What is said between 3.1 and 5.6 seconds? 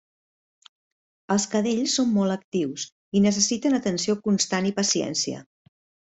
i necessiten atenció constant i paciència.